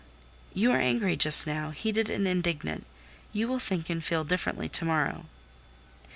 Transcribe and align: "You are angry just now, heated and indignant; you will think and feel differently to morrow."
"You 0.55 0.71
are 0.71 0.79
angry 0.81 1.15
just 1.15 1.45
now, 1.45 1.69
heated 1.69 2.09
and 2.09 2.27
indignant; 2.27 2.87
you 3.33 3.47
will 3.47 3.59
think 3.59 3.87
and 3.87 4.03
feel 4.03 4.23
differently 4.23 4.67
to 4.67 4.83
morrow." 4.83 5.27